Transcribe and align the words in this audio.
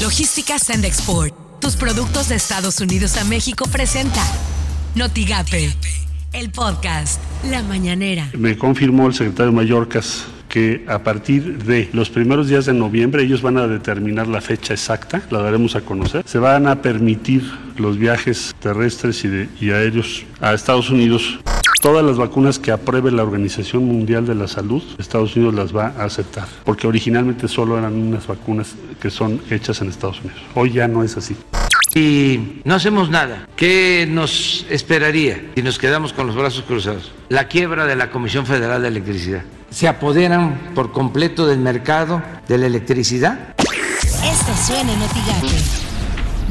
Logística 0.00 0.58
Send 0.58 0.86
Export. 0.86 1.34
Tus 1.60 1.76
productos 1.76 2.30
de 2.30 2.36
Estados 2.36 2.80
Unidos 2.80 3.18
a 3.18 3.24
México 3.24 3.66
presenta 3.70 4.22
Notigape, 4.94 5.74
el 6.32 6.50
podcast 6.50 7.20
La 7.50 7.62
Mañanera. 7.62 8.30
Me 8.32 8.56
confirmó 8.56 9.08
el 9.08 9.14
secretario 9.14 9.52
Mallorcas 9.52 10.24
que 10.48 10.86
a 10.88 11.00
partir 11.00 11.62
de 11.64 11.90
los 11.92 12.08
primeros 12.08 12.48
días 12.48 12.64
de 12.64 12.72
noviembre 12.72 13.24
ellos 13.24 13.42
van 13.42 13.58
a 13.58 13.66
determinar 13.66 14.26
la 14.26 14.40
fecha 14.40 14.72
exacta, 14.72 15.20
la 15.30 15.42
daremos 15.42 15.76
a 15.76 15.82
conocer. 15.82 16.24
Se 16.26 16.38
van 16.38 16.66
a 16.66 16.80
permitir 16.80 17.42
los 17.76 17.98
viajes 17.98 18.54
terrestres 18.58 19.22
y, 19.24 19.50
y 19.60 19.70
aéreos 19.70 20.24
a 20.40 20.54
Estados 20.54 20.88
Unidos 20.88 21.40
Todas 21.80 22.04
las 22.04 22.18
vacunas 22.18 22.58
que 22.58 22.72
apruebe 22.72 23.10
la 23.10 23.22
Organización 23.22 23.86
Mundial 23.86 24.26
de 24.26 24.34
la 24.34 24.46
Salud, 24.48 24.82
Estados 24.98 25.34
Unidos 25.34 25.54
las 25.54 25.74
va 25.74 25.94
a 25.98 26.04
aceptar, 26.04 26.46
porque 26.64 26.86
originalmente 26.86 27.48
solo 27.48 27.78
eran 27.78 27.94
unas 27.94 28.26
vacunas 28.26 28.74
que 29.00 29.08
son 29.08 29.40
hechas 29.50 29.80
en 29.80 29.88
Estados 29.88 30.20
Unidos. 30.20 30.42
Hoy 30.54 30.72
ya 30.72 30.86
no 30.86 31.02
es 31.02 31.16
así. 31.16 31.34
Y 31.94 32.60
no 32.64 32.74
hacemos 32.74 33.08
nada. 33.08 33.48
¿Qué 33.56 34.06
nos 34.08 34.66
esperaría 34.68 35.42
si 35.54 35.62
nos 35.62 35.78
quedamos 35.78 36.12
con 36.12 36.26
los 36.26 36.36
brazos 36.36 36.64
cruzados? 36.64 37.12
La 37.30 37.48
quiebra 37.48 37.86
de 37.86 37.96
la 37.96 38.10
Comisión 38.10 38.44
Federal 38.44 38.82
de 38.82 38.88
Electricidad. 38.88 39.42
¿Se 39.70 39.88
apoderan 39.88 40.72
por 40.74 40.92
completo 40.92 41.46
del 41.46 41.60
mercado 41.60 42.22
de 42.46 42.58
la 42.58 42.66
electricidad? 42.66 43.54
Esto 43.58 44.54
suena 44.66 44.92
en 44.92 45.00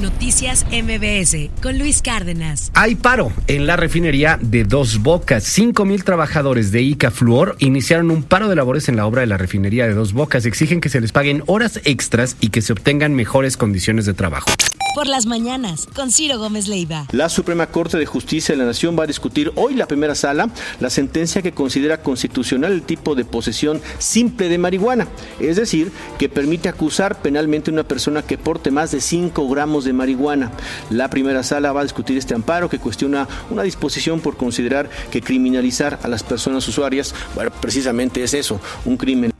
Noticias 0.00 0.66
MBS 0.70 1.50
con 1.62 1.78
Luis 1.78 2.02
Cárdenas. 2.02 2.70
Hay 2.74 2.94
paro 2.94 3.32
en 3.46 3.66
la 3.66 3.76
refinería 3.76 4.38
de 4.40 4.64
Dos 4.64 5.02
Bocas. 5.02 5.44
Cinco 5.44 5.84
mil 5.84 6.04
trabajadores 6.04 6.70
de 6.72 6.82
ICA 6.82 7.10
Fluor 7.10 7.56
iniciaron 7.58 8.10
un 8.10 8.22
paro 8.22 8.48
de 8.48 8.56
labores 8.56 8.88
en 8.88 8.96
la 8.96 9.06
obra 9.06 9.20
de 9.20 9.26
la 9.26 9.36
refinería 9.36 9.86
de 9.86 9.94
Dos 9.94 10.12
Bocas. 10.12 10.46
Exigen 10.46 10.80
que 10.80 10.88
se 10.88 11.00
les 11.00 11.12
paguen 11.12 11.42
horas 11.46 11.80
extras 11.84 12.36
y 12.40 12.48
que 12.48 12.62
se 12.62 12.72
obtengan 12.72 13.14
mejores 13.14 13.56
condiciones 13.56 14.06
de 14.06 14.14
trabajo 14.14 14.50
por 14.94 15.06
las 15.06 15.26
mañanas 15.26 15.86
con 15.94 16.10
Ciro 16.10 16.38
Gómez 16.38 16.68
Leiva. 16.68 17.06
La 17.12 17.28
Suprema 17.28 17.66
Corte 17.66 17.98
de 17.98 18.06
Justicia 18.06 18.54
de 18.54 18.58
la 18.58 18.66
Nación 18.66 18.98
va 18.98 19.04
a 19.04 19.06
discutir 19.06 19.52
hoy 19.56 19.74
la 19.74 19.86
primera 19.86 20.14
sala 20.14 20.50
la 20.80 20.90
sentencia 20.90 21.42
que 21.42 21.52
considera 21.52 22.02
constitucional 22.02 22.72
el 22.72 22.82
tipo 22.82 23.14
de 23.14 23.24
posesión 23.24 23.80
simple 23.98 24.48
de 24.48 24.58
marihuana, 24.58 25.08
es 25.40 25.56
decir, 25.56 25.92
que 26.18 26.28
permite 26.28 26.68
acusar 26.68 27.20
penalmente 27.20 27.70
a 27.70 27.74
una 27.74 27.84
persona 27.84 28.22
que 28.22 28.38
porte 28.38 28.70
más 28.70 28.90
de 28.90 29.00
5 29.00 29.48
gramos 29.48 29.84
de 29.84 29.92
marihuana. 29.92 30.52
La 30.90 31.10
primera 31.10 31.42
sala 31.42 31.72
va 31.72 31.80
a 31.80 31.84
discutir 31.84 32.16
este 32.16 32.34
amparo 32.34 32.68
que 32.68 32.78
cuestiona 32.78 33.28
una 33.50 33.62
disposición 33.62 34.20
por 34.20 34.36
considerar 34.36 34.88
que 35.10 35.22
criminalizar 35.22 35.98
a 36.02 36.08
las 36.08 36.22
personas 36.22 36.66
usuarias, 36.68 37.14
bueno, 37.34 37.50
precisamente 37.60 38.22
es 38.22 38.34
eso, 38.34 38.60
un 38.84 38.96
crimen. 38.96 39.37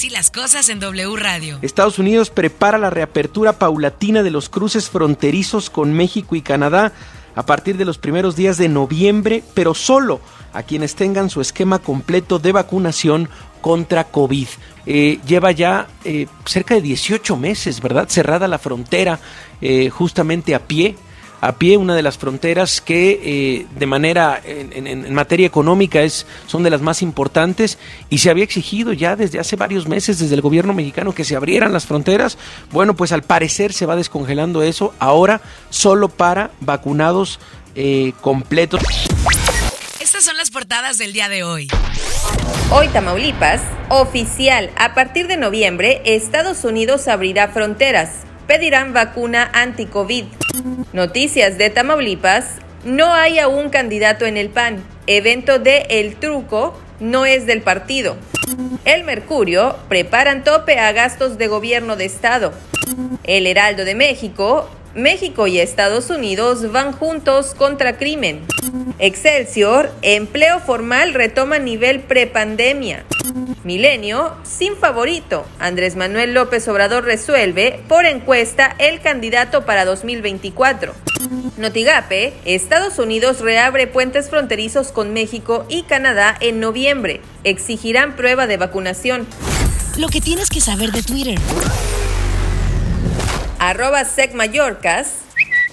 Así 0.00 0.08
las 0.08 0.30
cosas 0.30 0.70
en 0.70 0.80
W 0.80 1.14
Radio. 1.16 1.58
Estados 1.60 1.98
Unidos 1.98 2.30
prepara 2.30 2.78
la 2.78 2.88
reapertura 2.88 3.58
paulatina 3.58 4.22
de 4.22 4.30
los 4.30 4.48
cruces 4.48 4.88
fronterizos 4.88 5.68
con 5.68 5.92
México 5.92 6.34
y 6.36 6.40
Canadá 6.40 6.94
a 7.34 7.44
partir 7.44 7.76
de 7.76 7.84
los 7.84 7.98
primeros 7.98 8.34
días 8.34 8.56
de 8.56 8.70
noviembre, 8.70 9.44
pero 9.52 9.74
solo 9.74 10.22
a 10.54 10.62
quienes 10.62 10.94
tengan 10.94 11.28
su 11.28 11.42
esquema 11.42 11.80
completo 11.80 12.38
de 12.38 12.52
vacunación 12.52 13.28
contra 13.60 14.04
COVID. 14.04 14.48
Eh, 14.86 15.18
lleva 15.26 15.52
ya 15.52 15.86
eh, 16.06 16.28
cerca 16.46 16.76
de 16.76 16.80
18 16.80 17.36
meses, 17.36 17.82
¿verdad? 17.82 18.08
Cerrada 18.08 18.48
la 18.48 18.58
frontera 18.58 19.20
eh, 19.60 19.90
justamente 19.90 20.54
a 20.54 20.66
pie 20.66 20.96
a 21.40 21.52
pie, 21.52 21.76
una 21.76 21.94
de 21.94 22.02
las 22.02 22.18
fronteras 22.18 22.80
que 22.80 23.20
eh, 23.22 23.66
de 23.74 23.86
manera 23.86 24.40
en, 24.44 25.12
materia 25.14 25.46
económica 25.46 26.02
es, 26.02 26.26
son 26.46 26.62
de 26.62 26.70
las 26.70 26.80
más 26.80 27.02
importantes 27.02 27.78
y 28.10 28.18
se 28.18 28.30
había 28.30 28.44
exigido 28.44 28.92
ya 28.92 29.16
desde 29.16 29.38
hace 29.38 29.56
varios 29.56 29.88
meses 29.88 30.18
desde 30.18 30.34
el 30.34 30.40
gobierno 30.40 30.74
mexicano 30.74 31.14
que 31.14 31.24
se 31.24 31.36
abrieran 31.36 31.72
las 31.72 31.86
fronteras. 31.86 32.38
Bueno, 32.70 32.94
pues 32.94 33.12
al 33.12 33.22
parecer 33.22 33.72
se 33.72 33.86
va 33.86 33.96
descongelando 33.96 34.62
eso 34.62 34.94
ahora 34.98 35.40
solo 35.70 36.08
para 36.08 36.50
vacunados 36.60 37.40
eh, 37.74 38.12
completos. 38.20 38.82
Estas 40.00 40.24
son 40.24 40.36
las 40.36 40.50
portadas 40.50 40.98
del 40.98 41.12
día 41.12 41.28
de 41.28 41.44
hoy. 41.44 41.68
Hoy 42.70 42.88
Tamaulipas, 42.88 43.62
oficial, 43.88 44.70
a 44.76 44.94
partir 44.94 45.26
de 45.26 45.36
noviembre 45.36 46.02
Estados 46.04 46.64
Unidos 46.64 47.08
abrirá 47.08 47.48
fronteras 47.48 48.29
pedirán 48.50 48.92
vacuna 48.92 49.48
anti-COVID. 49.52 50.24
Noticias 50.92 51.56
de 51.56 51.70
Tamaulipas. 51.70 52.56
No 52.84 53.14
hay 53.14 53.38
aún 53.38 53.70
candidato 53.70 54.26
en 54.26 54.36
el 54.36 54.48
PAN. 54.48 54.82
Evento 55.06 55.60
de 55.60 55.86
El 55.88 56.16
Truco 56.16 56.76
no 56.98 57.26
es 57.26 57.46
del 57.46 57.62
partido. 57.62 58.16
El 58.84 59.04
Mercurio 59.04 59.76
preparan 59.88 60.42
tope 60.42 60.80
a 60.80 60.90
gastos 60.90 61.38
de 61.38 61.46
gobierno 61.46 61.94
de 61.94 62.06
Estado. 62.06 62.52
El 63.22 63.46
Heraldo 63.46 63.84
de 63.84 63.94
México. 63.94 64.68
México 64.96 65.46
y 65.46 65.60
Estados 65.60 66.10
Unidos 66.10 66.72
van 66.72 66.90
juntos 66.90 67.54
contra 67.54 67.98
crimen. 67.98 68.40
Excelsior, 68.98 69.92
empleo 70.02 70.58
formal 70.58 71.14
retoma 71.14 71.60
nivel 71.60 72.00
prepandemia. 72.00 73.04
Milenio, 73.64 74.34
sin 74.42 74.76
favorito. 74.76 75.46
Andrés 75.58 75.96
Manuel 75.96 76.32
López 76.32 76.66
Obrador 76.68 77.04
resuelve 77.04 77.82
por 77.88 78.06
encuesta 78.06 78.74
el 78.78 79.00
candidato 79.00 79.66
para 79.66 79.84
2024. 79.84 80.94
Notigape, 81.58 82.32
Estados 82.46 82.98
Unidos 82.98 83.40
reabre 83.40 83.86
puentes 83.86 84.30
fronterizos 84.30 84.92
con 84.92 85.12
México 85.12 85.66
y 85.68 85.82
Canadá 85.82 86.34
en 86.40 86.58
noviembre. 86.60 87.20
Exigirán 87.44 88.16
prueba 88.16 88.46
de 88.46 88.56
vacunación. 88.56 89.26
Lo 89.98 90.08
que 90.08 90.20
tienes 90.22 90.48
que 90.48 90.60
saber 90.60 90.92
de 90.92 91.02
Twitter. 91.02 91.38
Arroba 93.58 94.06
Sec 94.06 94.32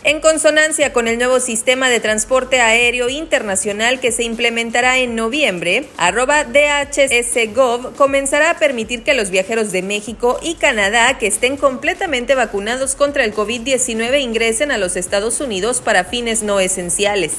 en 0.03 0.21
consonancia 0.21 0.93
con 0.93 1.07
el 1.07 1.17
nuevo 1.17 1.39
sistema 1.39 1.89
de 1.89 1.99
transporte 1.99 2.61
aéreo 2.61 3.09
internacional 3.09 3.99
que 3.99 4.11
se 4.11 4.23
implementará 4.23 4.97
en 4.99 5.15
noviembre, 5.15 5.89
arroba 5.97 6.43
DHSGov 6.45 7.95
comenzará 7.95 8.51
a 8.51 8.59
permitir 8.59 9.03
que 9.03 9.13
los 9.13 9.29
viajeros 9.29 9.71
de 9.71 9.81
México 9.81 10.39
y 10.41 10.55
Canadá 10.55 11.17
que 11.17 11.27
estén 11.27 11.57
completamente 11.57 12.35
vacunados 12.35 12.95
contra 12.95 13.25
el 13.25 13.33
COVID-19 13.33 14.21
ingresen 14.21 14.71
a 14.71 14.77
los 14.77 14.95
Estados 14.95 15.41
Unidos 15.41 15.81
para 15.81 16.05
fines 16.05 16.43
no 16.43 16.59
esenciales. 16.59 17.33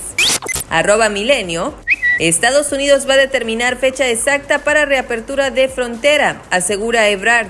Arroba 0.68 1.08
Milenio. 1.08 1.74
Estados 2.18 2.72
Unidos 2.72 3.08
va 3.08 3.14
a 3.14 3.18
determinar 3.18 3.76
fecha 3.76 4.08
exacta 4.08 4.58
para 4.64 4.84
reapertura 4.84 5.50
de 5.50 5.68
frontera, 5.68 6.42
asegura 6.50 7.08
Ebrard. 7.08 7.48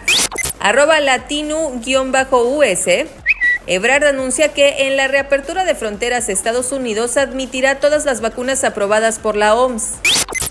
Arroba 0.61 1.01
latino-us. 1.01 2.87
Ebrard 3.71 4.05
anuncia 4.05 4.55
que 4.55 4.87
en 4.87 4.97
la 4.97 5.09
reapertura 5.09 5.65
de 5.65 5.75
fronteras 5.75 6.31
Estados 6.31 6.73
Unidos 6.73 7.19
admitirá 7.19 7.81
todas 7.81 8.06
las 8.06 8.23
vacunas 8.23 8.65
aprobadas 8.65 9.19
por 9.19 9.37
la 9.37 9.55
OMS. 9.55 9.97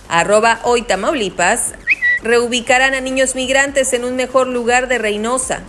Arroba 0.07 0.59
hoy 0.61 0.83
Tamaulipas. 0.83 1.73
Reubicarán 2.21 2.93
a 2.93 3.01
niños 3.01 3.33
migrantes 3.33 3.93
en 3.93 4.05
un 4.05 4.15
mejor 4.15 4.45
lugar 4.45 4.87
de 4.87 4.99
Reynosa. 4.99 5.63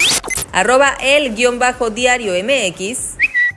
Arroba 0.52 0.94
el-diario 1.00 2.32
MX. 2.44 2.98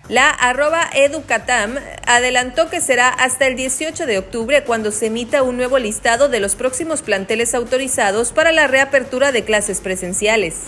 La 0.07 0.29
arroba 0.29 0.89
educatam 0.93 1.75
adelantó 2.07 2.69
que 2.69 2.79
será 2.79 3.09
hasta 3.09 3.45
el 3.45 3.57
18 3.57 4.05
de 4.05 4.19
octubre 4.19 4.63
cuando 4.63 4.93
se 4.93 5.07
emita 5.07 5.43
un 5.43 5.57
nuevo 5.57 5.79
listado 5.79 6.29
de 6.29 6.39
los 6.39 6.55
próximos 6.55 7.01
planteles 7.01 7.53
autorizados 7.53 8.31
para 8.31 8.53
la 8.53 8.67
reapertura 8.67 9.33
de 9.33 9.43
clases 9.43 9.81
presenciales. 9.81 10.67